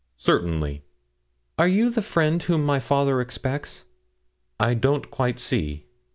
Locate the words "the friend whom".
1.91-2.65